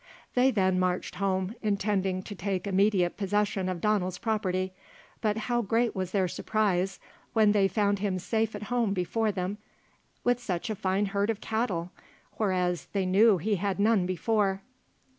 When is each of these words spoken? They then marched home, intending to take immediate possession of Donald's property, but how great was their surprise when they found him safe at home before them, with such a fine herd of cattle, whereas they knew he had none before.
They 0.33 0.49
then 0.49 0.79
marched 0.79 1.13
home, 1.13 1.53
intending 1.61 2.23
to 2.23 2.33
take 2.33 2.65
immediate 2.65 3.17
possession 3.17 3.69
of 3.69 3.81
Donald's 3.81 4.17
property, 4.17 4.73
but 5.21 5.37
how 5.37 5.61
great 5.61 5.95
was 5.95 6.09
their 6.09 6.27
surprise 6.27 6.99
when 7.33 7.51
they 7.51 7.67
found 7.67 7.99
him 7.99 8.17
safe 8.17 8.55
at 8.55 8.63
home 8.73 8.93
before 8.95 9.31
them, 9.31 9.59
with 10.23 10.39
such 10.39 10.71
a 10.71 10.75
fine 10.75 11.05
herd 11.05 11.29
of 11.29 11.39
cattle, 11.39 11.91
whereas 12.37 12.87
they 12.93 13.05
knew 13.05 13.37
he 13.37 13.57
had 13.57 13.79
none 13.79 14.07
before. 14.07 14.63